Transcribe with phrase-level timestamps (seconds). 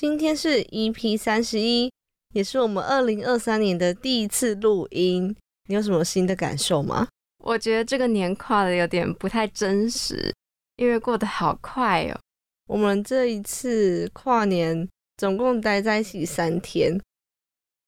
[0.00, 1.90] 今天是 EP 三十一，
[2.32, 5.34] 也是我们二零二三年的第一次录音。
[5.66, 7.08] 你有什么新的感受吗？
[7.38, 10.32] 我觉得这个年跨的有点不太真实，
[10.76, 12.20] 因为过得好快哦。
[12.68, 16.96] 我们这一次跨年总共待在一起三天。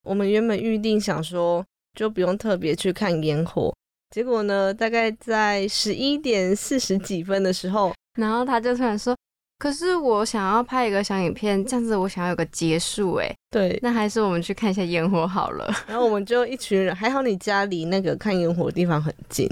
[0.03, 1.65] 我们原本预定想说
[1.97, 3.73] 就不用特别去看烟火，
[4.11, 9.17] 结果呢，大概在十一点四十几分的时候，然后他就突然说
[9.61, 15.71] ：“可是我想要拍一个小影片，这样子我想要有个结束。”哎，对，那还是我们去看一下烟火好了。
[15.87, 19.46] 然后我们就一群人，还好你家离那个看烟火的地方很近，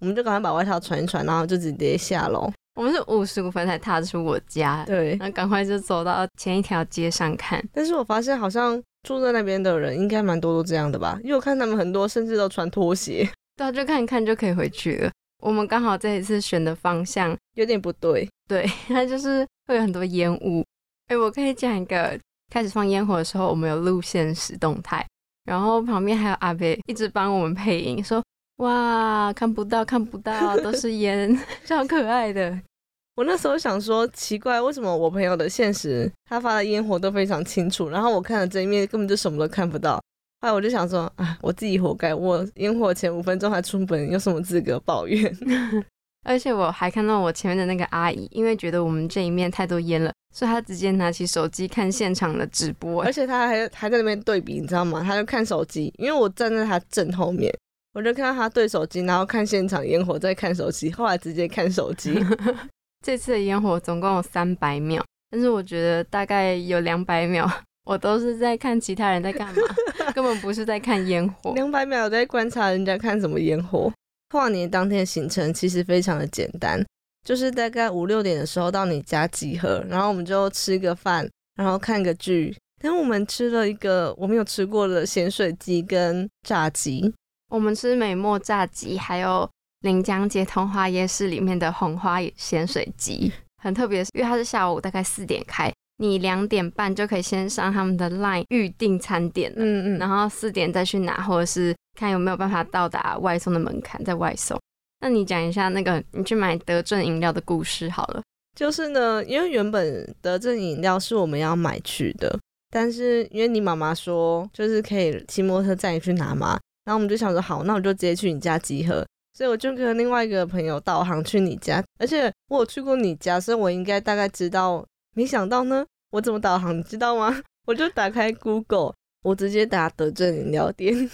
[0.00, 2.52] 我们就赶快把外套穿一穿，然后就直接下楼。
[2.74, 7.62] 我们是五十五分才踏出我家，对，然后赶快就走到前一条街上看。
[7.72, 13.28] 但是我发现好像住在那边的人应该蛮多都这样的吧，因为我看他们很多甚至都穿拖鞋。
[13.56, 15.10] 对啊，就看一看就可以回去了。
[15.42, 20.64] 我们刚好这一次选的方向有点不对，对， 它就是会有很多烟雾。
[21.08, 25.04] 哎，我可以讲一个，开始放烟火的时候，我们有录现实动态，
[25.44, 28.22] 然后旁边还有阿贝一直帮我们配音，说。
[28.56, 31.36] 哇，看不到，看不到，都是烟，
[31.66, 32.56] 超可爱的。
[33.16, 40.00] 我那时候想说，奇怪，为什么我朋友的现实他发的烟火都非常清楚，然后我看了这一面根本就什么都看不到。
[40.42, 45.32] 后来我就想说，啊，我自己活该，我烟火前五分钟还出门，有什么资格抱怨？
[46.26, 55.00] 而且我还看到我前面的那个阿姨，因为觉得我们这一面太多烟了，所以她直接拿起手机看现场的直播，而且她还还在那边对比，你知道吗？
[55.00, 57.52] 她就看手机，因为我站在她正后面。
[57.94, 62.18] 我就看到她对手机，然后看现场烟火，再看手机，后来直接看手机。
[63.04, 67.50] 这次的烟火总共有三百秒，但是我觉得大概有两百秒，
[67.84, 69.62] 我都是在看其他人在干嘛，
[70.14, 71.54] 根本不是在看烟火。
[71.54, 73.92] 两百秒在观察人家看什么烟火。
[74.30, 76.82] 跨年当天行程其实非常的简单，
[77.26, 82.56] 就是大概五六点的时候到你家集合，然后我们就吃个饭，然后看个剧。
[82.80, 87.12] 但我们吃了一个我没有吃过的咸水鸡跟炸鸡。
[87.50, 89.48] 我们吃美墨炸鸡，还有
[89.82, 93.30] 临江街通化夜市里面的红花咸水鸡，
[93.62, 95.70] 很特别，因为它是下午大概四点开，
[96.02, 104.60] 你两点半就可以先上他们的 LINE 预定餐点，嗯嗯，然后四点再去拿，或者是看有没有办法到达外送的门槛再外送。
[105.00, 108.20] 那你讲一下那个你去买德政饮料的故事好了。
[108.58, 112.36] 就是呢，因为原本德政饮料是我们要买去的，
[112.68, 116.58] 但是因为你妈妈说就是可以骑摩托车载你去拿嘛。
[116.84, 119.06] 然后我们就想说，好，那我就直接去你家集合。
[119.34, 124.84] 所以我就跟另外一个朋友导航去你家，而且我有去过你家，所以我应该大概知道。
[125.14, 127.42] 没想到呢，我怎么导航，你知道吗？
[127.66, 131.10] 我就打开 Google，我直接打德政饮料店。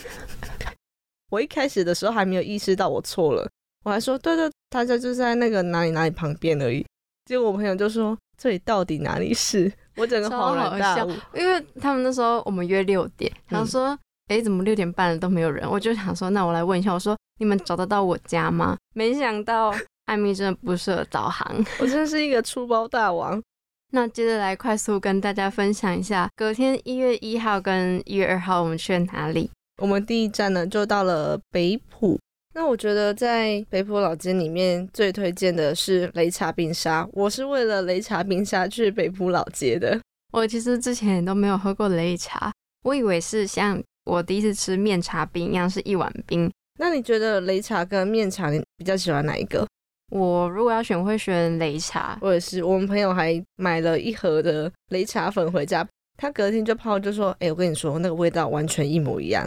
[1.31, 3.49] 我一开始的时候还没有意识到我错了，
[3.85, 6.85] 我还说，对对，他家就在那个哪里哪里旁边而已。
[7.25, 9.73] 结果我朋友就说，这里到底哪里是？
[9.97, 13.99] 我整个恍然大悟，因为他们那时候我们约六点，他说。
[14.29, 15.67] 哎，怎么六点半了都没有人？
[15.67, 18.77] 我就想说，那我来问一下，我说你们找得到我家吗？
[18.95, 23.43] 没想到艾米真的不适合导航，我真的是一个粗包大王。
[23.91, 29.51] 那接着来快速跟大家分享一下，隔天一月一号跟一月二号我们去了哪里？
[29.83, 32.19] 我们第一站呢就到了北浦。
[32.55, 39.99] 那我觉得在北浦老街里面最推荐的是擂茶冰沙，我是为了擂茶冰沙去北浦老街的。
[40.33, 42.53] 我其实之前都没有喝过擂茶，
[42.85, 43.83] 我以为是像。
[44.05, 46.51] 我第一次吃面茶冰一样是一碗冰。
[46.79, 49.67] 那你觉得擂茶跟面茶你比较喜欢哪一个？
[50.11, 52.19] 我如果要选，会选擂茶。
[52.21, 52.65] 我也是。
[52.65, 55.87] 我们朋友还买了一盒的擂茶粉回家，
[56.17, 59.47] 他隔天就泡，就说：“哎，我跟你说，那个味道完全一模一样。”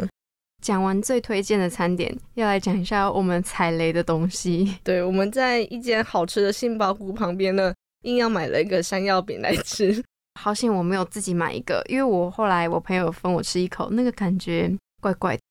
[0.61, 4.77] 讲完最推荐的餐点，要来讲一下我们踩雷的东西。
[4.83, 7.73] 对，我们在一间好吃的杏鲍菇旁边呢，
[8.03, 10.03] 硬要买了一个山药饼来吃。
[10.39, 15.41] 好险我没有自己买一个，因为我后来我朋友分我吃一口，那个感觉怪怪的。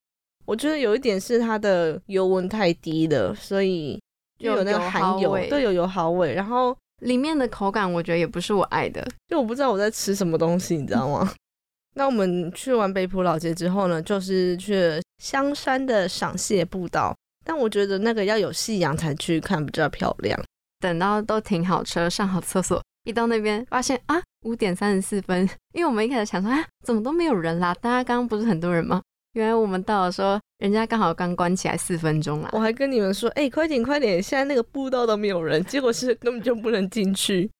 [0.46, 4.00] 我觉得有一点是它的油温太低了，所以
[4.40, 6.34] 就有那个含油，对，有油好味。
[6.34, 11.32] 然后里面的口感我觉得也不是我爱的，就我不知道我在吃什么东西，你知道吗？
[11.94, 17.14] 那我们去完北浦老街之后呢，就是去香山的赏蟹步道，
[17.44, 20.40] 但我觉得那个要有夕阳才去看比较漂亮。
[20.78, 22.80] 等到都停好车，上好厕所。
[23.04, 27.74] 一到那边发现啊，五点三十四分， 因为我们一开始想说啊，怎么都没有人啦？
[27.80, 29.02] 大家刚刚不是很多人吗？
[29.34, 32.50] 原来我们到的时候，人家刚好刚关起来四分钟啦。
[32.52, 37.50] 我还跟你们说，哎，快点快点，现在那个步道都没有人，结果是根本就不能进去。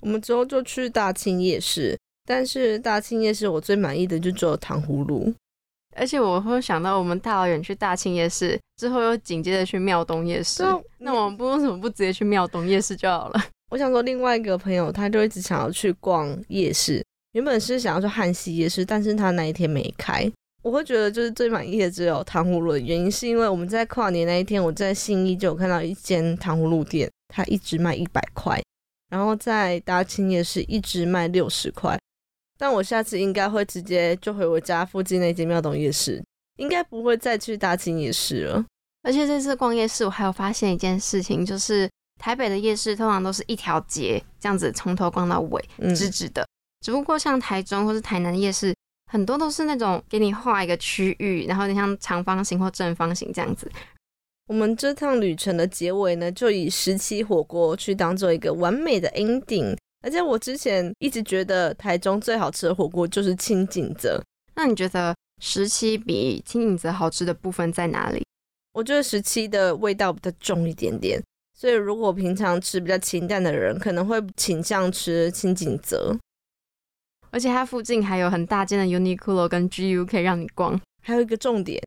[0.00, 5.32] 我们之后就去大庆夜市，但是大庆夜市我最满意的就只有糖葫芦，
[5.94, 10.64] 而且我会想到我们大老远去大庆夜市之后，又紧接着去庙东夜市，
[10.98, 13.44] 那我们不为什么不直接去庙东夜市就好了？
[13.70, 20.30] 我想说，另外一个朋友他就一直想要去逛夜市，原本是想要去汉西夜市，但是他那一天没开。
[20.62, 28.62] 我会觉得就是最满意的只有糖葫芦的原因，是因为我们在跨年那一天，我在信义就有看到一间糖葫芦店，它一直卖一百块，
[29.10, 31.98] 然后在大庆夜市一直卖六十块。
[32.56, 36.22] 但我下次应该会直接就回我家附近那间庙东夜市，
[36.58, 38.64] 应该不会再去大庆夜市了。
[39.02, 45.60] 而且这次逛夜市，我还有发现一件事情，就是台北的夜市通常都是一条街这样子从头逛到尾，
[45.96, 46.46] 直直的。
[46.84, 48.72] 只不过像台中或是台南夜市。
[49.12, 53.70] 很多都是那种给你画一个区域，然后你像长方形或正方形这样子。
[54.46, 59.76] 我们这趟旅程的结尾呢，就以十七火锅去当做一个完美的 ending。
[60.02, 64.18] 而且我之前一直觉得台中最好吃的火锅就是清景泽。
[64.54, 68.24] 那你觉得十七比清景泽好吃的部分在哪里？
[68.72, 71.22] 我觉得十七的味道比较重一点点，
[71.54, 76.16] 所以如果平常吃比较清淡的人，可能会倾向吃清景泽。
[77.32, 80.80] 而且它附近还有很大间的 Uniqlo 跟 GU 可以让你逛。
[81.02, 81.82] 还有一个重点，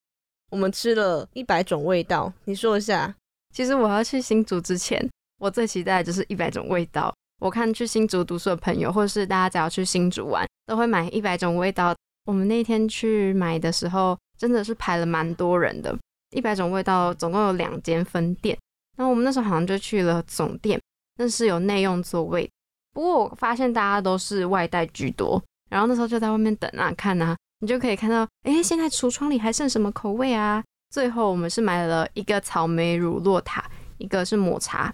[0.52, 3.16] 我们吃了一百种味道，你说一下。
[3.54, 7.16] 其实我要去新竹之前，我最期待的就是一百种味道。
[7.40, 11.96] 我看去新竹读书的朋友，或者是大家只要去新竹玩，都会买一百种味道。
[12.26, 15.96] 我们那天去买的时候，真的是排了蛮多人的。
[16.36, 18.58] 一百种味道总共有两间分店，
[18.98, 20.82] 然后我们那时候好像就去了总店，
[21.18, 22.50] 那是有内用座位。
[22.96, 30.64] 不过我发现大家都是外带居多，然后那时候就在外面等啊看啊，你就可以看到，哎，现在橱窗里还剩什么口味啊？
[30.90, 34.94] 最后我们是买了一个草莓乳酪塔，一个是抹茶，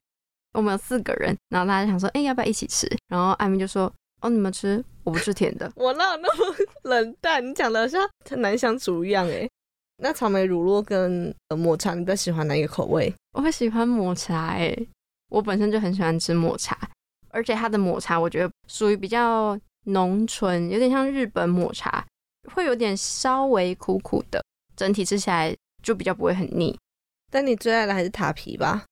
[0.53, 2.89] 我们有四个人，然后大家想说，哎，要不要一起吃？
[3.07, 5.71] 然后艾米就说，哦，你们吃，我不吃甜的。
[5.77, 7.48] 我哪有那么冷淡？
[7.48, 9.48] 你讲的像很难相处一样哎。
[9.98, 13.13] 那草莓乳酪跟抹茶，你比较喜欢哪一个口味？
[13.33, 14.75] 我会喜欢抹茶哎，
[15.30, 16.75] 我本身就很喜欢吃抹茶。
[17.31, 22.05] 而且它的抹茶，我觉得属于比较浓醇，有点像日本抹茶，
[22.53, 24.43] 会有点稍微苦苦的，
[24.75, 26.77] 整体吃起来就比较不会很腻。
[27.31, 28.83] 但你最爱的还是塔皮吧？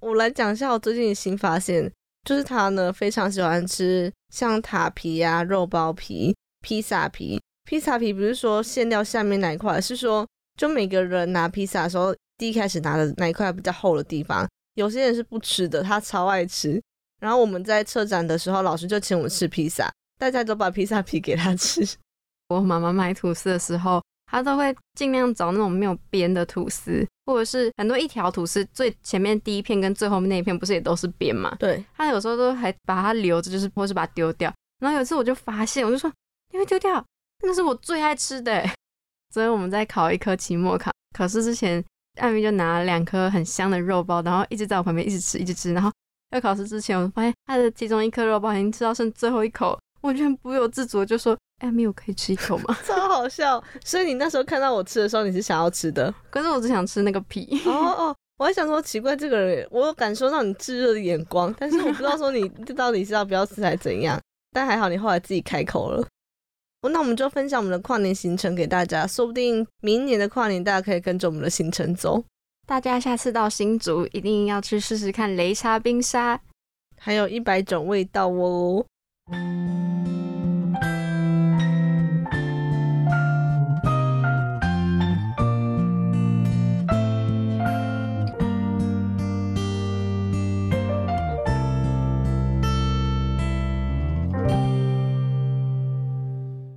[0.00, 1.92] 我来讲一下我最近的新发现，
[2.24, 7.40] 就是他呢非常喜欢吃像塔皮啊、肉包皮、披萨皮。
[7.64, 10.26] 披萨皮不是说馅料下面那一块，是说
[10.56, 16.80] 就每个人拿披萨的时候，第一开始拿的那一块比较厚的地方，有些人是不吃的，他超爱吃。
[17.20, 19.88] 然后我们在车展的时候，老师就请我们吃披萨，
[20.18, 21.86] 大家都把披萨皮给他吃。
[22.48, 31.54] 我妈妈买吐司的时候，她都会尽量找那种没有边的吐司，或者是很多一条吐司最前面第一片跟最后面那一片不是也都是边嘛？
[31.60, 31.84] 对。
[31.96, 34.52] 她有时候都还把它留着，就是或是把它丢掉。
[34.80, 36.10] 然后有一次我就发现，我就说
[36.52, 37.04] 你会丢掉，
[37.44, 38.64] 那是我最爱吃的。
[39.32, 41.84] 所以我们在考一科期末考考试之前，
[42.18, 45.92] 艾米就拿了两颗很香的肉包，然后一直在我旁边一直吃，一直吃，然后。
[46.30, 53.62] 要考试之前，我发现他的其中一颗肉包已经吃到剩最后一口，我居然不由自主就说：“哎，没有可以吃一口吗？” 超好笑。
[53.84, 57.60] 所以你那时候看到我吃的时候，你是想要吃的，可是我只想吃那个皮。
[57.66, 64.18] 哦哦，我还想说奇怪，这个人我有感受到你炙热的眼光，但是我不知道说你这 到底是要不要吃还是怎样。
[64.52, 66.06] 但还好你后来自己开口了。
[66.90, 72.24] 那我们就分享我们的跨年行程给大家，说不定明年的跨年大家可以跟着我们的行程走。
[72.70, 76.38] 大家下次到新竹一定要去试试看雷茶冰沙，
[76.96, 78.86] 还有一百种味道哦。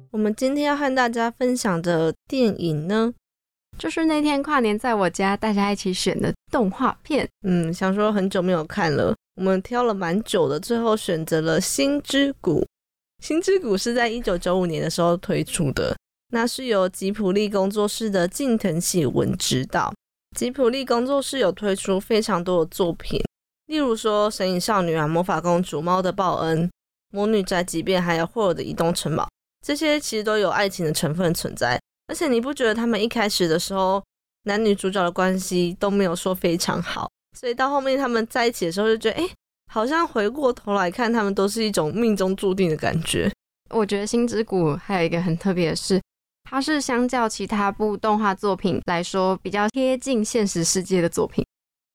[0.09, 3.13] 我们今天要和大家分享的电影呢？
[3.77, 7.27] 就是那天跨年在我家，大家一起选的动画片。
[7.45, 12.61] 嗯，想说很久没有看了，我们挑了蛮久的，最后选择了《星之谷》。
[13.25, 15.95] 《星之谷》是在一九九五年的时候推出的，
[16.31, 19.93] 那是由吉普力工作室的近藤喜文执导。
[20.37, 23.21] 吉普力工作室有推出非常多的作品，
[23.67, 26.63] 例如说《神隐少女》啊，《魔法公主》、《猫的报恩》、
[27.11, 29.23] 《魔女宅急便》，还有《霍尔的移动城堡》，
[29.65, 31.79] 这些其实都有爱情的成分存在。
[32.07, 34.03] 而且你不觉得他们一开始的时候
[34.43, 39.29] 男女主角的关系都没有说非常好，所以到后面他们在一起的时候就觉得，哎，
[39.71, 43.31] 好像回过头来看他们都是一种命中注定的感觉。
[43.69, 46.01] 我觉得《星之谷》还有一个很特别的是，
[46.43, 51.43] 它是相较其他部动画作品来说比较贴近现实世界的作品，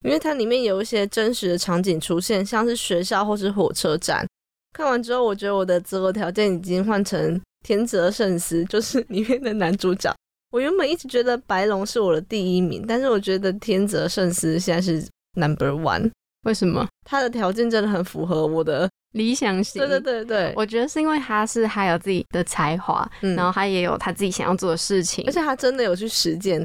[0.05, 4.27] 因为它里面有一些真实的场景出现，像是学校或是火车站。
[4.73, 7.41] 看完之后，我觉得我的择偶条件已经换成。
[7.63, 10.15] 田泽圣司就是里面的男主角。
[10.51, 16.11] 我原本一直觉得白龙是我的第一名，但是我觉得天泽圣司现在是 number one。
[16.45, 16.87] 为什么？
[17.05, 19.83] 他的条件真的很符合我的理想型。
[19.83, 25.33] 对对对对，我觉得是因为他是他有自己的才华，嗯然后他也有他自己想要做的事情而。
[25.33, 26.65] 且他真的有去实践。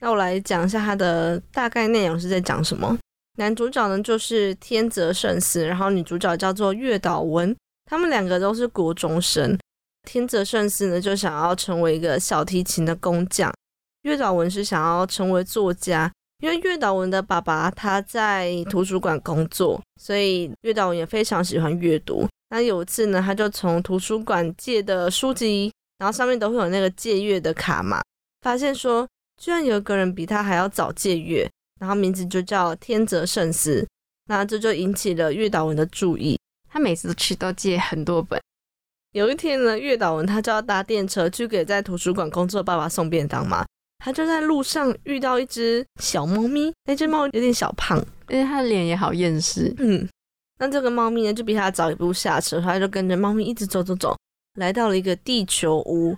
[0.00, 2.98] 那我来讲一下他的大概内容是在讲什么。
[3.38, 7.54] 男主角呢就是天泽圣司，然后女主角叫做月岛文，
[7.84, 9.56] 他们两个都是国中生。
[10.02, 13.52] 天泽圣司呢就想要成为一个小提琴的工匠，
[14.02, 16.10] 月岛文是想要成为作家。
[16.42, 22.26] 因为月岛文的爸爸他在图书馆工作，所以月岛文也非常喜欢阅读。
[22.48, 28.00] 那有一次呢，他就从图书馆借的书籍，然后上面都会有那个借阅的卡嘛，
[28.40, 31.46] 发现说居然有一个人比他还要早借阅，
[31.78, 33.86] 然后名字就叫天泽圣司。
[34.26, 36.38] 那这就引起了月岛文的注意。
[36.70, 38.39] 他每次都去都借很多本，
[39.12, 43.66] 有一天呢，月岛文他就要搭电车去给在图书馆工作的爸爸送便当嘛，
[43.98, 49.74] 他就在路上遇到一只小猫咪，那只猫有点小胖，而且它的脸也好厌世。
[49.78, 50.08] 嗯，
[50.58, 54.16] 那这个猫咪呢就比他早一步下车，他就跟着猫咪一直走走走，
[54.54, 56.16] 来到了一个地球屋。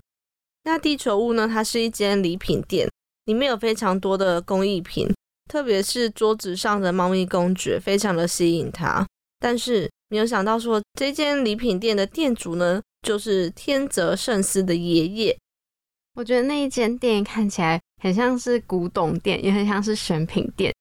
[0.64, 2.86] 那地球屋呢，它是一间礼品店，
[3.24, 5.08] 里面有非常多的工艺品，
[5.50, 9.04] 特别是桌子上的猫咪公爵，非常的吸引他。
[9.42, 15.36] 但是没有想到说，这间礼品店的店主呢，就是天泽圣司的爷爷。
[16.14, 20.72] 我觉得那一间店看起来很像是古董店，也很像是选品店。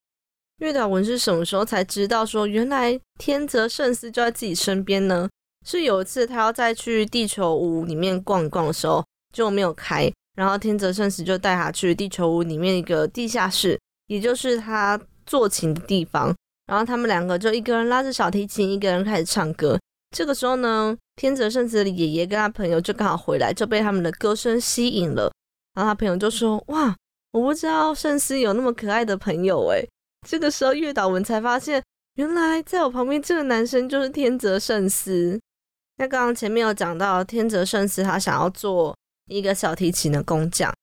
[0.59, 5.27] 月岛文是什么时候才知道说，原来天泽圣司就在自己身边呢？
[5.65, 9.03] 是有一次他要再去地球屋里面逛一逛的时候，
[9.33, 16.35] 结果没有开，然后天泽圣司就带他去地球屋里面一个地下室，也就是他做琴的地方。
[16.67, 19.79] 然后他们两个就一个人拉着小提琴，一个人开始唱歌。
[20.15, 25.31] 这个时候呢，天泽圣司的爷爷跟他朋友就刚好回来，就被他们的歌声吸引了。
[25.73, 26.95] 然后他朋友就说：“哇，
[27.31, 29.87] 我不知道圣司有那么可爱的朋友诶。”
[30.27, 31.81] 这个时候月岛文才发现，
[32.15, 35.39] 原来在我旁边这个男生就是天泽圣司。
[35.97, 38.95] 那刚刚前面有讲到，天泽圣司他想要做
[39.27, 40.73] 一个小提琴的工匠，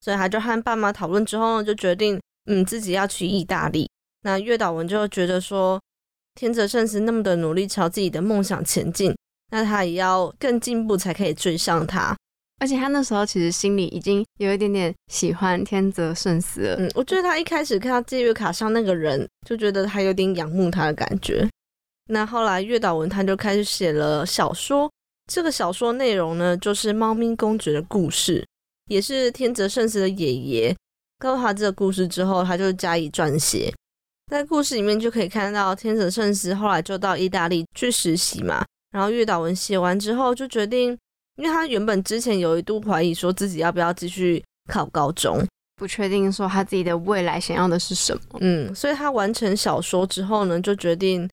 [0.00, 3.87] 所以他就和爸妈讨论之后呢，就决定，嗯，自己要去意大利。
[4.28, 5.80] 那月岛文就觉得说，
[6.34, 9.16] 天泽圣司那么的努力朝自己的梦想前进，
[9.50, 12.14] 那他也要更进步才可以追上他。
[12.60, 16.76] 而且他那时候其实心里已经有一点点喜欢天泽圣司了。
[16.78, 21.48] 嗯，我觉得他一开始看到借阅卡上那个人，就觉得他有点仰慕他的感觉。
[22.10, 24.92] 那后来月岛文他就开始写了小说，
[25.32, 28.46] 这个小说内容呢，就是猫咪公爵的故事，
[28.90, 30.76] 也是天泽圣司的爷爷
[31.18, 33.72] 告诉他这个故事之后，他就加以撰写。
[34.28, 40.96] 在故事里面就可以看到天泽圣司后来就到意大利去实习嘛，然后月岛文写完之后就决定，
[41.36, 45.42] 因为他原本之前有一度怀疑说自己要不要继续考高中，
[45.76, 48.38] 不确定说他自己的未来想要的是什么。
[48.40, 51.26] 嗯，所以他完成小说之后呢，就决定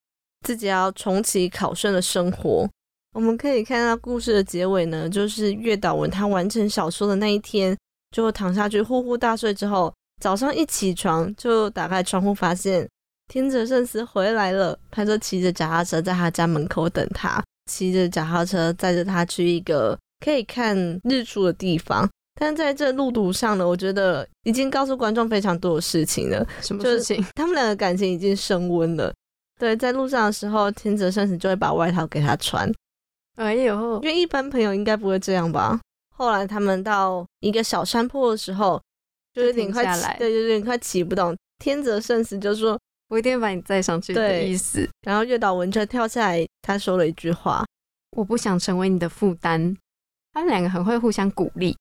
[0.46, 2.66] 自己要重启考生的生活。
[3.14, 7.78] 我们可以看到故事的结尾呢，就是月岛文他完成小说的那一天，
[8.12, 12.88] 就躺下去呼呼大睡之后，早上一起床就打开窗户，发现
[13.28, 22.10] 天泽圣司回来了，他就骑着脚踏车在他家门口等他，骑着脚踏车载着他去一个可以看日出的地方。
[22.40, 26.46] 但在这路途上呢，我觉得已经告诉观众非常多的事情了。
[26.62, 27.26] 什么就是事情？
[27.34, 29.14] 他们两个感情已经升温了。
[29.58, 32.70] 对，在路上的时候，天泽圣司就会把外套给他穿，
[33.38, 35.80] 哎呦因，为一般朋友应该不会这样吧。
[36.14, 38.82] 后来他们到一个小山坡的时候，
[39.36, 41.36] 就有点快就停下来骑对，有点快起不动。
[41.60, 44.90] 天泽圣司就说，我一定把你载上去的意思。
[45.02, 47.66] 然后月岛文就跳下来，他说了一句话，
[48.12, 49.76] 我不想成为你的负担。
[50.34, 51.76] 他们两个很会互相鼓励。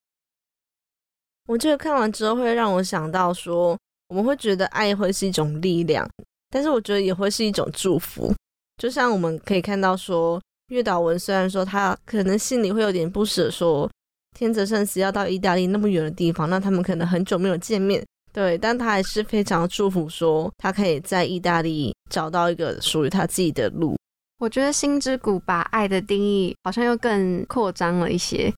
[1.47, 6.09] 我这个看完之后会让我想到说，我们会觉得爱会是一种力量，
[6.51, 8.35] 但是我觉得也会是一种祝福。
[8.79, 13.91] 就像我们可以看到说，月岛文虽然说他可能心里会有点不舍，说
[14.35, 23.97] 天泽圣司要到意大利那么远的地方，那他们可能很久没有见面，对，但他还是非常祝福说他可以在意大利找到一个属于他自己的路。
[24.39, 28.53] 我觉得《星之谷》把爱的定义好像又更扩张了一些，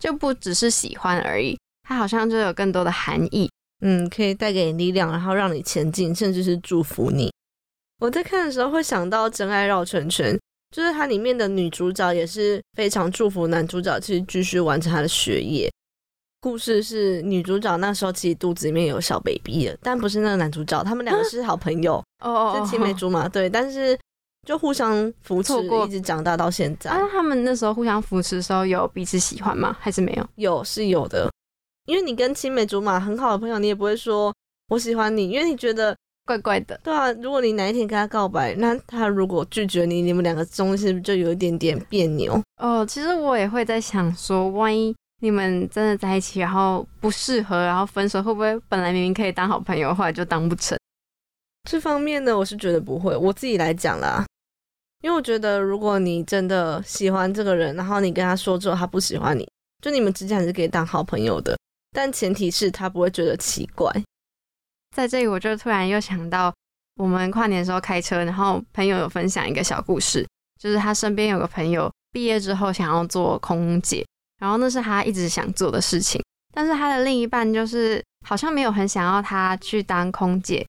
[0.00, 3.50] 就不只是喜欢而已，它好像就有更多的含义。
[3.80, 7.32] 嗯，可以带给你力量，然后让你前进，甚至是祝福你。
[8.00, 10.34] 我在看的时候会想到《真爱绕圈圈》，
[10.70, 15.70] 就是它里面的女主角也是非常祝福男主角去继续完成他的学业。
[16.40, 23.98] 故事是女主角那时候其实肚子里面有小 baby 了，但不是那个男主角，他们两个是好朋友，哦是青梅竹马，对，但是
[24.46, 25.52] 就互相扶持
[25.86, 26.90] 一直长大到现在。
[26.90, 29.76] 啊，他们那时候互相扶持的时候，有彼此喜欢吗？
[29.80, 30.28] 还是没有？
[30.36, 31.28] 有是有的，
[31.86, 34.32] 因为你跟青梅竹马很好的朋友，你也不会说
[34.68, 35.96] 我喜欢你，因为你觉得
[36.28, 36.78] 怪怪的。
[36.84, 42.38] 对啊，如果你哪一天跟他告白，那他如果拒绝你，你们两个中是不是就有一点点别扭？
[42.60, 50.78] 哦，其实我也会在想说，万一你们真的在一起，然后不适合，然后分手，会不会本来明明可以当好朋友，后来就当不成？
[51.66, 53.16] 这方面呢，我是觉得不会。
[53.16, 54.26] 我自己来讲啦，
[55.00, 59.48] 因为我觉得如果你真的喜欢这个人，然后你跟他说之后他不喜欢你，
[59.82, 61.56] 就你们之间还是可以当好朋友的，
[61.92, 63.90] 但前提是他不会觉得奇怪。
[64.98, 66.52] 在这里，我就突然又想到，
[66.96, 70.26] 我们跨年时候开车，然后朋友有分享一个小故事，
[70.60, 74.04] 就是他身边有个朋友毕业之后想要做空姐，
[74.40, 76.20] 然后那是他一直想做的事情，
[76.52, 80.66] 但是他的另一半就是好像没有很想要他去当空姐，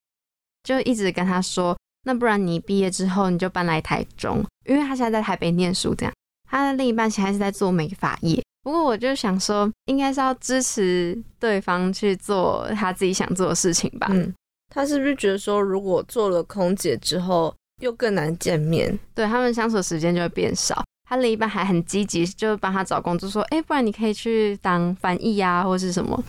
[0.62, 6.14] 就一直跟他说，那不然你毕业之后你就搬来台中，因为他现在在台北念书，这样
[6.48, 8.40] 他的另一半现在是在做美发业。
[8.70, 14.06] 不过我就想说，应该是要支持对方去做他自己想做的事情吧。
[14.12, 14.32] 嗯，
[14.72, 19.00] 他是不是觉得说，如果做了空姐之后，又更难见面？
[19.16, 20.84] 对他们相处时间就会变少。
[21.08, 26.24] 他另一半还很积极，就帮他找工作，说：“哎，不然你可以去当翻译啊，或是什么。”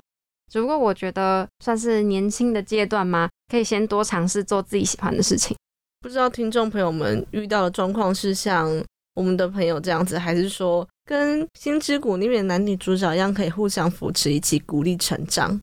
[0.51, 5.55] 只不过我觉得算是年轻的阶段嘛，可以先多尝试做自己喜欢的事情。
[6.01, 8.83] 不知道听众朋友们遇到的状况是像
[9.15, 10.89] 我们的朋友这样子，还是说？
[11.11, 15.61] 跟《星之谷》里面的男女主角一样，可以互相扶持，一起鼓励成长。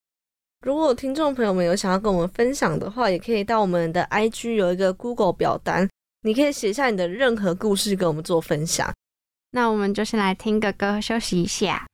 [0.65, 5.87] 如果听众朋友们有想要跟我们分享的话，也可以到我们的 IG 有一个 Google 表单，
[6.23, 8.93] 你可以写下你的任何故事跟我们做分享。
[9.51, 11.87] 那我们就先来听个歌，休息一下。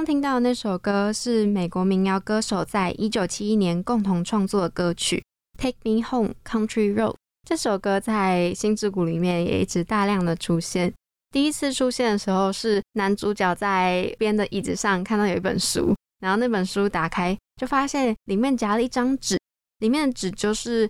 [0.00, 5.22] 刚听到的那首歌是美国民谣歌手在一九七一年共同创作的歌曲
[5.62, 7.12] 《Take Me Home Country Road》。
[7.46, 10.90] 这首歌在《星之谷》里面也一直大量的出现。
[11.32, 19.38] 第一次出现的时候是男主角在边的椅子上看到有一本书，然后那本书打开就发现里面夹了一张纸，
[19.80, 20.88] 里面的纸就是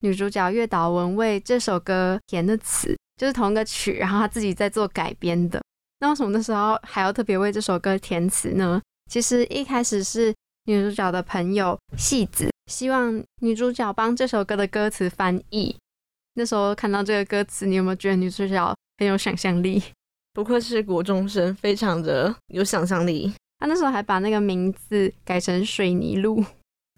[0.00, 5.62] 女主角月岛文为这首歌填的词，就是同一个曲，然后他自己在做改编的。
[6.00, 8.80] 那为什么那时候还要特别为这首歌填词呢？
[9.10, 10.34] 其实一开始是
[10.64, 15.76] 女主角的朋友戏子希望女主角帮这首歌的歌词翻译。
[16.34, 19.82] 那时候看到这个歌词，你有没有觉得女主角很有想象力？
[20.32, 23.32] 不愧是国中生，非常的有想象力。
[23.58, 26.42] 他那时候还把那个名字改成水泥路。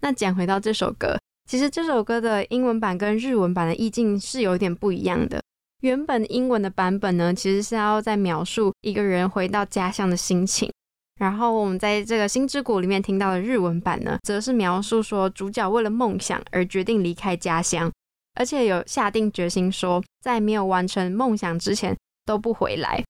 [0.01, 1.17] 那讲回到这首歌，
[1.49, 5.41] 其实这首歌的英文版跟日文版的意境是有点不一样的。
[5.83, 10.71] 原本英文的版本呢，其实是要在描述一个人回到家乡的心情。
[11.19, 17.91] 然后我们在这个《星之谷》里面听到的日文版呢，则是描述说主角为了梦想而决定离开家乡，
[18.35, 21.93] 而且有下定决心说在没有完成梦想之前
[22.25, 23.03] 都不回来。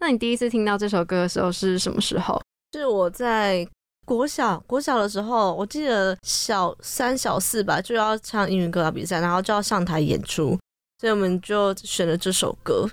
[0.00, 2.42] 那你第一次听到这首歌的时候是什么时候？
[2.72, 3.64] 是我在
[4.04, 10.58] 国小国小的时候，我记得小三小四吧，就要唱英语歌谣比赛，然后就要上台演出。
[11.02, 12.88] 所以我们就选了这首歌，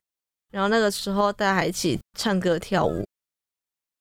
[0.50, 3.06] 然后那个时候大家还一起唱歌跳舞。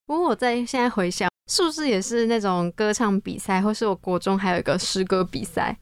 [0.07, 5.77] 不过我在现在回想，是不是也是那种歌唱比赛，或是我国中还有一个诗歌比赛？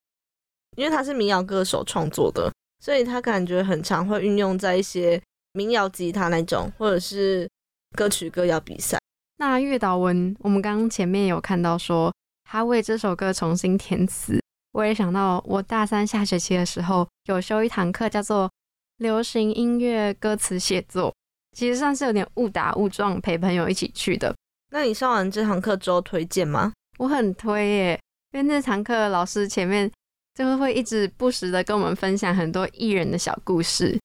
[0.76, 7.48] 因为他是民谣歌手创作的，所以他感觉很常会运用在一些民谣吉他那种，或者是
[7.94, 8.98] 歌曲歌谣比赛。
[9.36, 12.12] 那月岛文，我们刚刚前面有看到说
[12.42, 14.42] 他为这首歌重新填词。
[14.72, 18.50] 我也想到，我大三下学期的时候有修一堂课，叫做
[18.98, 21.14] 流行音乐歌词写作，
[21.52, 24.34] 其实算是有点误打误撞陪朋友一起去的。
[24.70, 26.72] 那你上完这堂课之后推荐吗？
[26.98, 28.00] 我很推耶，
[28.32, 29.90] 因为那堂课老师前面
[30.34, 33.98] 就是会一直不时的跟我们分享很多艺人的小故事。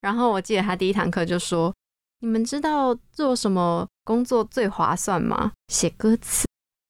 [0.00, 1.74] 然后我记得他第一堂课就说
[2.20, 5.52] ：“你们知道做什么工作最划算吗？
[5.68, 6.44] 写歌词。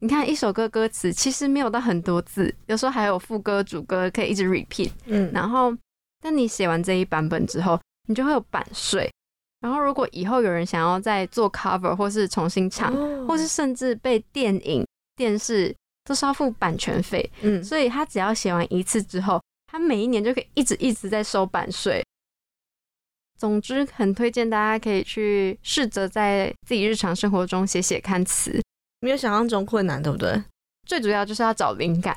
[0.05, 4.91] 你看一首歌歌词其实没有到很多字，有时候还有副歌、主歌可以一直 repeat。
[5.07, 5.75] 嗯，然后，
[6.21, 9.11] 当你写完这一版本之后，你就会有版税。
[9.61, 14.87] 然后，如果以后有人想要再做 cover 或是重新唱，哦或是甚至被电影、
[15.17, 22.05] 电视都是要付版权费，嗯，所以他只要写完一次之后，他每一年就可以一直一直在收版税。
[23.39, 28.61] 总之，很推荐大家可以去试着在自己日常生活中写写看词，
[29.05, 30.43] 没有想象中困难，对不对？
[30.87, 32.17] 最主要就是要找灵感。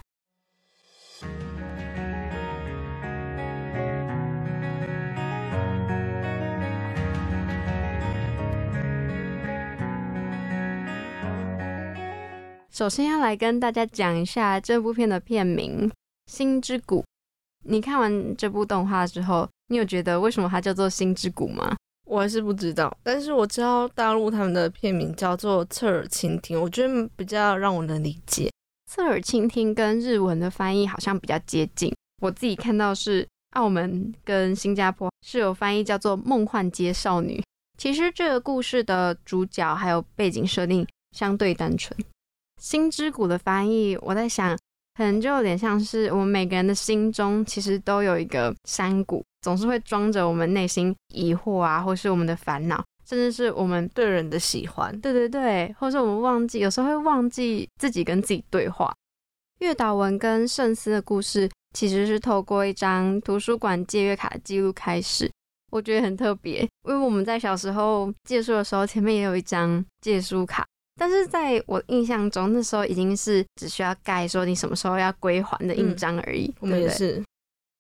[12.71, 15.89] 首先要来跟大家讲一下这部片的片名
[16.32, 17.02] 《星之谷》。
[17.65, 21.76] 你看完这部动画之后，你有觉得为什么它叫做《星之谷》吗？
[22.08, 28.50] 我还是不知道，但是我知道大陆他们的片名叫做《侧耳倾听》，我觉得比较让我能理解。
[28.89, 31.93] 侧耳倾听跟日文的翻译好像比较接近。
[32.22, 37.39] 我自己看到是澳门跟新加坡是有翻译叫做《梦幻街少女》。
[37.78, 41.93] 其实这个故事的主角还有背景设定相对单纯。
[42.62, 44.58] 星之谷的翻译，我在想，
[44.96, 58.93] 可能就有点像是我们每个人的心中其实都有一个山谷，总是会装着我们内心疑惑啊，或是我们的烦恼，甚至是我们对人的喜欢，对对对，或者我们忘记，有时候会忘记自己跟自己对话。
[59.60, 65.31] 月岛文跟圣司的故事其实是透过一张图书馆借阅卡的记录开始，
[65.71, 70.65] 我觉得很特别，因为我们在小时候借书的时候，前面也有一张借书卡，
[70.99, 76.47] 但是在我印象中，那时候已经是只需要盖说你什么时候要归还的印章而已。
[76.47, 77.23] 嗯我们也是。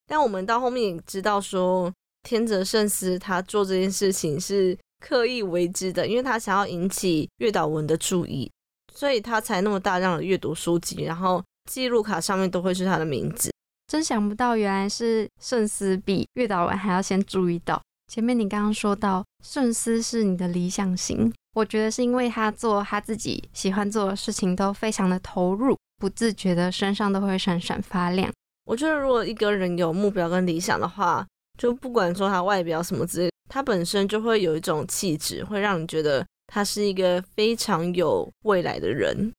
[0.07, 1.91] 但我们到后面也知道说，
[2.23, 8.49] 天泽圣司他做这件事情是刻意为之的，因为他想要引起月岛文的注意，
[8.93, 13.51] 所以他才那么大量的阅读书籍，然后记录卡上面都会是他的名字。
[13.87, 17.81] 真想不到，原来是圣司比月岛文还要先注意到。
[18.11, 28.31] 前面你刚刚说到圣司是你的理想型，我觉得是因为他做他自己喜欢做的事情都非常的投入，不自觉的身上都会闪闪发亮。
[28.67, 31.25] 我觉得如果一个人有目标跟理想的话，
[31.57, 39.31] 就不管说他外表什么之类，他本身就会有一种气质，会让你觉得他是一个非常有未来的人。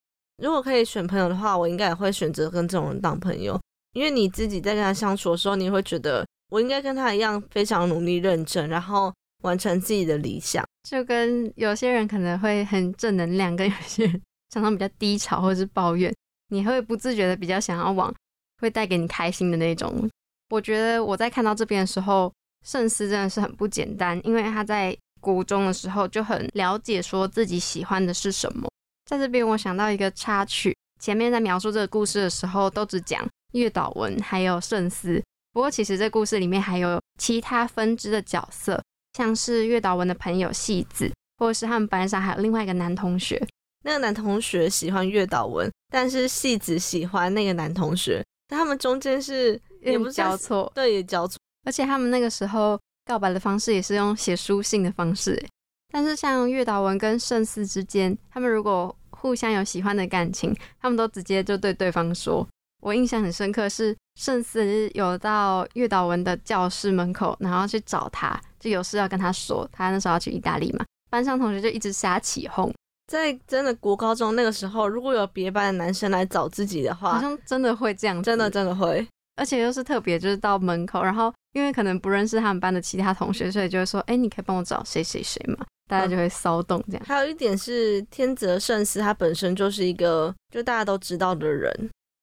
[0.42, 3.60] 如果可以选朋友的话，我应该也会选择跟这种人当朋友，
[3.92, 9.12] 因为你自己在跟他相处的时候，你会觉得我应该跟他一样非常努力认真，然后
[9.42, 10.64] 完成自己的理想。
[10.88, 16.10] 就跟有些人可能会很正能量，跟有些人 常常比较低潮或者是抱怨，
[16.48, 18.14] 你会不自觉的比较想要往
[18.60, 20.08] 会带给你开心的那种。
[20.50, 22.32] 我觉得我在看到这边的时候，
[22.64, 28.68] 圣思真的是很不简单，因为他在国中的时候就很了解说自己喜欢的是什么。
[29.06, 38.82] 在这边我想到一个插曲，前面在描述这个故事的时候都只讲月岛文还有圣思，不过其实这故事里面还有其他分支的角色，
[39.16, 43.42] 像是月岛文的朋友戏子，或者是他们班上还有另外一个男同学。
[43.84, 51.38] 那个男同学喜欢月岛文，但是戏子喜欢那个男同学，但他们中间是也不是交错，对也交错。
[51.64, 55.48] 而且他们那个时候告白的方式也是用写书信的方式欸。
[55.92, 62.46] 但是像月岛文跟圣司之间，他们如果互相有喜欢的感情，他们都直接就对对方说。
[62.80, 69.68] 我印象很深刻是圣司有到月岛文的教室门口，然后去找他，就有事要跟他说。
[69.72, 72.72] 他那时候要去意大利嘛，班上同学就一直瞎起哄，
[73.08, 79.04] 在真的国高中那个时候，如果有别班的男生来找自己的话好，像真的会这样子，真的真的会。
[79.36, 87.02] 而且又是特别就是到门口，然后因为可能不认识他们班的其他同学，所以就会说，哎，你可以帮我找谁谁谁嘛，大家就会骚动这样。
[87.06, 91.72] 还有一点是天泽圣司，他本身就是一个就大家都知道的人，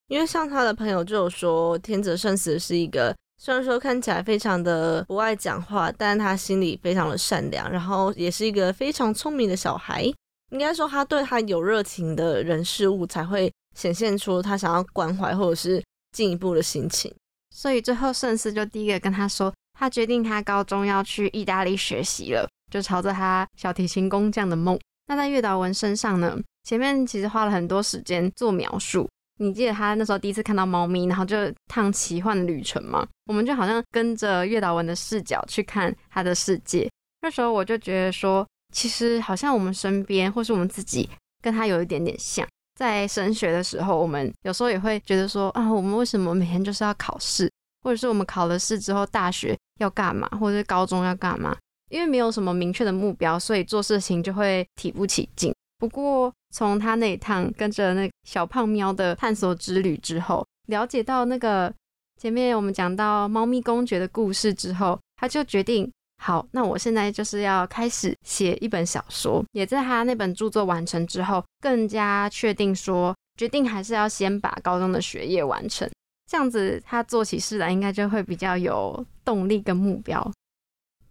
[0.09, 10.13] 因为像他的朋友就有说，天泽圣司是一个虽然说看起来非常的不爱讲话，但他心里非常的善良，然后也是一个非常聪明的小孩。
[10.51, 17.13] 应该说，他对他有热情的人事物，才会显现出他想要关怀或者是进一步的心情。
[17.49, 24.79] 所以最后圣司就第一个跟他说，他决定他高中要去意大利学习了，就朝着他小提琴工匠的梦。
[25.08, 29.08] 那在月岛文身上呢，前面其实花了很多时间做描述。
[29.38, 31.36] 你记得他那时候第一次看到猫咪，然后就
[31.67, 33.05] 趟奇幻的旅程嘛？
[33.25, 36.89] 我们就好像跟着月岛文的视角去看他的世界。
[37.21, 41.09] 那时候我就觉得说，其实好像我们身边或是我们自己
[41.41, 47.49] 跟他有一点点像，在升学的时候，我们有时候也会觉得说啊，我们为什么每天就是要考试，
[47.83, 51.55] 或者是我们考了试之后，大学要干嘛，或者是高中要干嘛？
[51.89, 55.55] 因为没有什么明确的目标，所以做事情就会提不起劲。
[55.77, 61.73] 不过从他那一趟跟着那小胖喵的探索之旅之后，了解到那个
[62.21, 65.89] 前面我们讲到猫咪公爵的故事之后，他就决定。
[66.25, 69.45] 好，那我现在就是要开始写一本小说。
[69.51, 75.88] 也在他那本著作完成之后，更加确定说，决定还是要先把高中的学业完成。
[76.27, 80.31] 这样子，他做起事来应该就会比较有动力跟目标。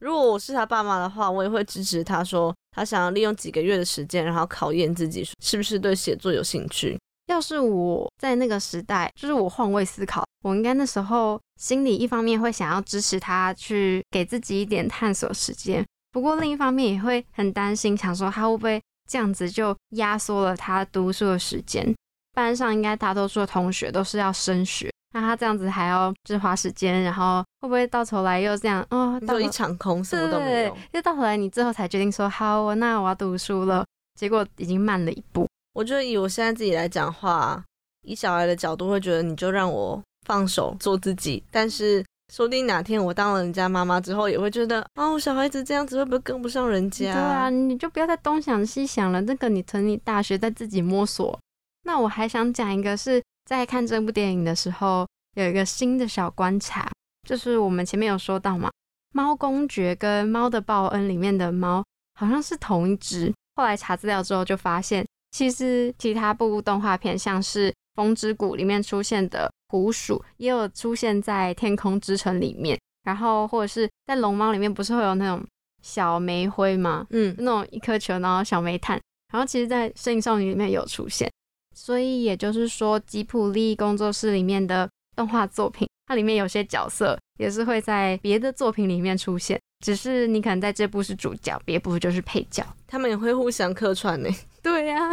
[0.01, 6.99] 如果我是他爸妈的话，我也会支持他说，他想要利用几个月的时间，然后考验自己是不是对写作有兴趣。
[7.29, 18.79] 要是我在那个时代，就是我换位思考，我应该那时候心里一方面会想要支持他去给自己一点探索时间，不过另一方面也会很担心，想说他会不会
[19.09, 21.95] 这样子就压缩了他读书的时间。
[22.35, 30.77] 班上应该大多数的同学都是要升学，那他这样子还要就是花时间，然后会不会到头来又这样哦，就一场空，什么都没有。
[30.93, 33.83] 就到头来你最后才决定说好，那我要读书了，
[34.21, 35.49] 结果已经慢了一步。
[35.73, 37.65] 我觉得以我现在自己来讲话，
[38.03, 47.13] 以小孩的角度会觉得你就让我放手做自己，但是说不定哪天我当了人家妈妈之后，也会觉得啊，我小孩子这样子会不会跟不上人家？
[47.13, 49.21] 对啊，你就不要再东想西想了。
[49.21, 51.39] 那个你等你大学再自己摸索。
[51.85, 55.07] 那我还想讲一个，是在看这部电影的时候
[55.37, 56.91] 有一个新的小观察，
[57.29, 58.71] 就是我们前面有说到嘛，
[59.13, 61.85] 猫公爵跟猫的报恩里面的猫
[62.19, 63.33] 好像是同一只。
[63.57, 65.05] 后来查资料之后就发现。
[65.37, 72.79] 其实其他部动画片，像是《风之谷》里面出现的狐鼠，也有出现在《天空之城》里面。
[73.05, 75.45] 然后或者是在《龙猫》里面，不是会有那种
[75.83, 77.07] 小煤灰吗？
[77.11, 78.99] 嗯，那种一颗球，然后小煤炭。
[79.33, 81.31] 然后其实，在《摄影少女》里面有出现。
[81.75, 92.65] 所以也就是说，吉普力工作室里面的动画作品，它里面有些角色也是会在别的作品里面出现，只是你可能在这部是主角，别部就是配角。
[92.87, 94.31] 他们也会互相客串呢。
[94.63, 95.11] 对呀，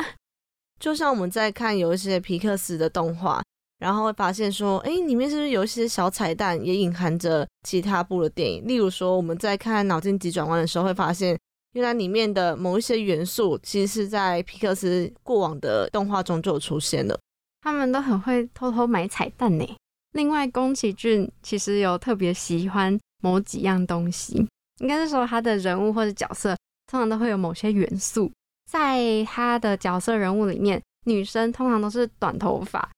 [0.82, 3.40] 就像我们在看有一些皮克斯的动画，
[3.78, 8.68] 然后会发现说，哎，里面是不是有一些小彩蛋，也隐含着其他部的电影？
[8.68, 11.38] 例如说，我们在看《脑筋急转弯》的时候，会发现
[11.74, 17.16] 原来里面的某一些元素，其实是在皮克斯过往的动画中就有出现了。
[17.62, 19.66] 他们都很会偷偷买彩蛋呢。
[20.14, 24.48] 另外，宫崎骏其实有特别喜欢某几样东西，
[24.80, 28.32] 应该是说他的人物或者角色，通常都会有某些元素。
[28.72, 32.90] 在他的角色人物里面，女生通常都是短头发，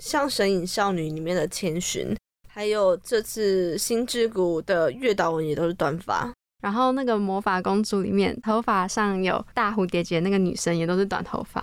[0.00, 2.16] 像《神隐少女》里面的千寻，
[2.48, 6.32] 还有这次《星之谷》的月岛文也都是短发。
[6.62, 11.62] 然后那个《魔法公主》里面，头发上有大蝴蝶结那个女生也都是短头发。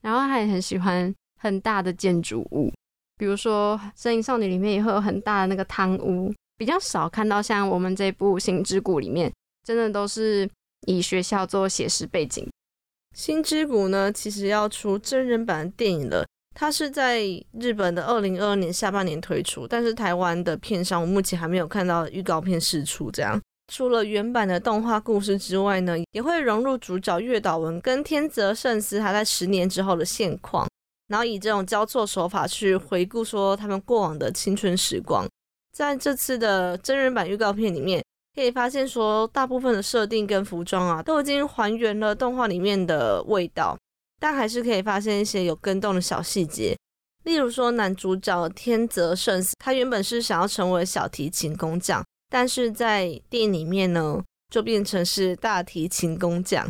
[0.00, 2.72] 然后她也很喜欢很大的建筑物，
[3.18, 9.30] 比如说《神隐少女》里面也会有很大的那个汤屋，比较少看到像我们这部《星之谷》里面，
[9.62, 10.48] 真的都是。
[10.86, 12.44] 以学校做写实背景，
[13.18, 16.26] 《星之谷》呢，其实要出真人版电影了。
[16.54, 17.22] 它是在
[17.58, 23.10] 日本的二零二二年下半年推出，但是台湾的片商我目前还没有看到预告片释出。
[23.10, 23.40] 这样，
[23.72, 30.68] 除了原版的动画故事之外呢，也会融入主角月岛文跟天泽圣司他在十年之后的现况，
[31.08, 35.26] 然后以这种交错手法去回顾说他们过往的青春时光。
[35.72, 38.04] 在这次的真人版预告片里面。
[38.34, 43.78] 可以发现，说大部分的设定跟服装啊，都已经还原了动画里面的味道，
[44.18, 46.76] 但还是可以发现一些有跟动的小细节。
[47.22, 56.68] 例如说，男主角天泽圣司，他原本是想要成为小提琴工匠，但是在电影里面呢，就变成是大提琴工匠。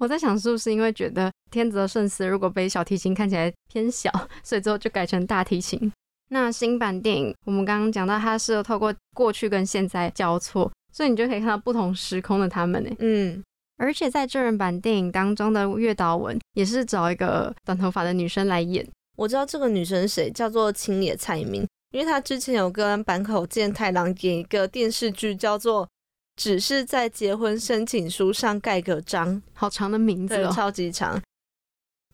[0.00, 4.10] 我在想，是不是因为觉得天泽圣司如果被小提琴看起来偏小，
[4.42, 5.92] 所以之后就改成大提琴？
[6.30, 10.68] 那新版电影，我们刚刚讲到，它是透过过去跟现在交错。
[10.92, 12.90] 所以你就可以看到不同时空的他们呢。
[12.98, 13.42] 嗯，
[13.78, 18.86] 而且在真人版电影当中的月岛文也是找一个短头发的女生来演。
[19.16, 25.86] 我知道这个女生谁，叫做青野菜明，因为她之前有跟坂口健太郎演一个电视剧，叫做
[26.36, 31.20] 《只是在结婚申请书上盖个章》，好长的名字哦，超级长。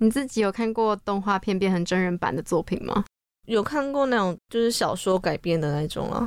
[0.01, 3.05] 你自己有看过动画片变成真人版的作品吗？
[3.47, 6.27] 有看过那种就是小说改编的那种啊。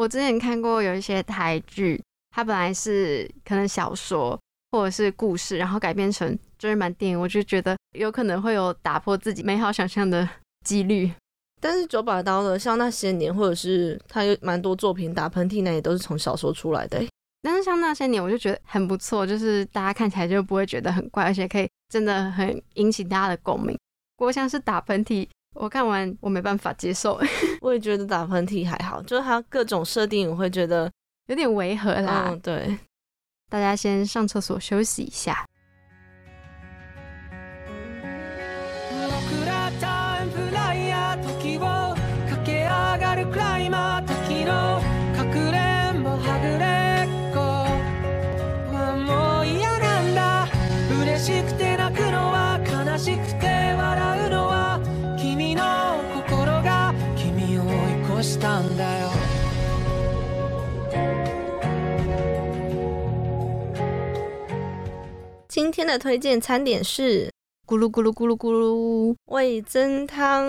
[0.00, 6.26] 我之前看过有一些台剧，它本来是可能小说或者是故事，然后改编成
[6.58, 10.26] 真人版电影，我就觉得有可能会有打破自己美好想象的
[10.64, 11.12] 几率。
[11.60, 17.04] 但是九把刀的像那些年，或者是他有蛮多作品打喷嚏，那也都是从小说出来的。
[17.42, 23.78] 但是像那些年，我就觉得很不错，就是大家看起来就不会觉得很怪，而且可以真的很引起大家的共鸣。
[24.16, 27.20] 果像是打喷嚏，我看完我没办法接受，
[27.60, 30.90] 我也觉得打喷嚏还好，就是它各种设定，我会觉得
[31.26, 32.26] 有点违和啦。
[32.28, 32.78] 嗯，对。
[33.48, 35.44] 大家先上厕所休息一下。
[65.80, 67.30] 天的推荐餐点是
[67.66, 70.46] 咕噜咕噜咕噜咕噜，味增汤。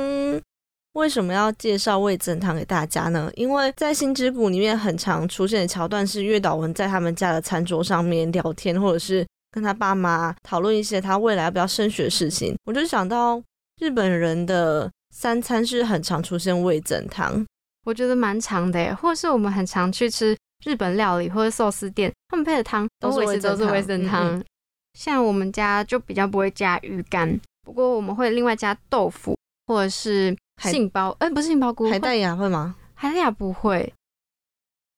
[0.92, 3.32] 为什么要介绍味增汤给大家呢？
[3.36, 12.54] 因为在《星之谷》里面很常出现的桥段是月岛文在他们家的餐桌上面聊天，或者是跟他爸妈讨论一些他未来要不要升学的事情。
[12.66, 13.42] 我就想到
[13.80, 17.46] 日本人的三餐是很常出现味增汤，
[17.86, 24.44] 我觉得蛮长的耶，或是我们很常去吃日本料理或者寿司店，他们配的汤都是都是味增嗯汤。
[24.94, 32.76] 像我们家就比较不会加鱼干，不过我们会另外加豆腐或者是杏鲍，哎、不是杏鲍菇，海带芽会吗？
[32.94, 33.92] 海带芽不会。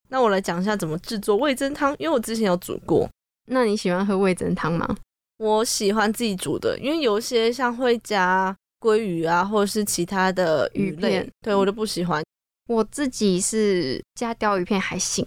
[0.09, 3.09] 那我来讲一下怎么制作味增汤，因为我之前有煮过。
[3.47, 4.95] 那你喜欢喝味增汤吗？
[5.37, 12.23] 我喜欢自己煮的，因为有一些像会加鲑鱼啊，或者是其他的鱼类对我就不喜欢。
[12.67, 15.25] 我自己是加鲷鱼片还行。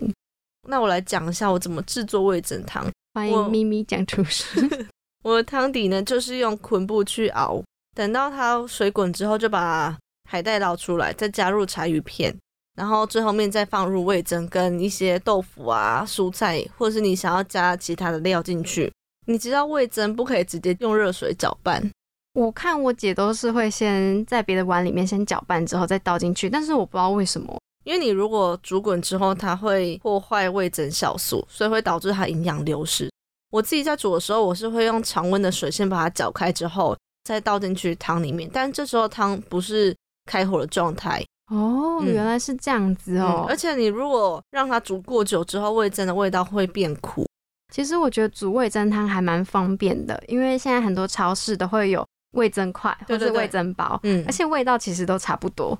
[0.68, 2.86] 那我来讲一下我怎么制作味增汤。
[3.16, 4.44] 欢我迎咪咪讲厨师。
[5.24, 7.62] 我的汤底呢，就是用昆布去熬，
[7.94, 9.96] 等到它水滚之后，就把
[10.28, 12.36] 海带捞出来，再加入柴鱼片，
[12.74, 18.92] 然后最后面再放入味增跟一些豆腐啊、蔬菜，或者是你想要加其他的料进去。
[19.24, 21.90] 你知道味增不可以直接用热水搅拌，
[22.34, 27.58] 我看我姐都是会先在别的碗里面先搅拌之后再倒进去，但是我不知道为什么。
[27.86, 33.08] 因为你如果煮滚之后，它会破坏味增酵素，所以会导致它营养流失。
[33.52, 39.96] 我自己在煮的时候，我是会用常温的水先把它搅开之后，再倒进去汤里面，但这时候汤不是
[40.28, 43.44] 开火的状态哦，嗯原来是这样子哦。
[43.44, 47.24] 嗯而且你如果让它煮过久之后，味增的味道会变苦。
[47.72, 55.78] 其实我觉得煮味增汤还蛮方便的，因为现在很多超市都会有味增块或者味增包，嗯而且味道其实都差不多。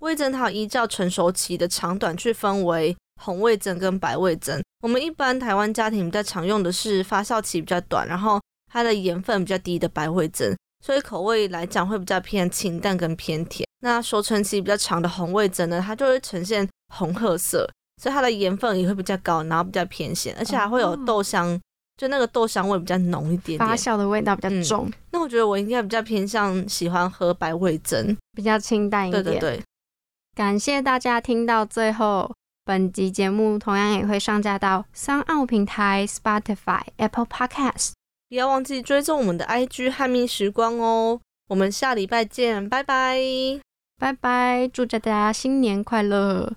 [0.00, 4.60] 味增它有依照成熟期的长短去分为红味增跟白味增。
[4.82, 8.40] 我们一般台湾家庭比较常用的是发酵期比较短，然后
[8.72, 13.66] 它的盐分比较低的白味增，所以口味来讲会比较偏清淡跟偏甜。
[13.80, 17.68] 那熟成期比较长的红味增呢，它就会呈现红褐色，
[18.02, 21.58] 所以它的盐分也会比较高，然后比较偏咸，而且还会有哦豆香，
[21.96, 23.76] 就那个豆香味比较浓一点发。
[23.76, 28.16] 酵的味道比较嗯重，那我觉得我应该比较偏向喜欢喝白味增。
[28.32, 29.24] 比较清淡一点。
[29.24, 29.62] 对对对，
[30.38, 32.32] 感谢大家听到最后。
[32.64, 37.94] 本集节目同样也会上架到三奥平台、Spotify、Apple Podcast。
[38.28, 41.20] 不要忘记追踪我们的 IG 汉密时光哦。
[41.48, 43.18] 我们下礼拜见，拜拜。
[43.98, 46.52] 拜拜，祝大家新年快乐！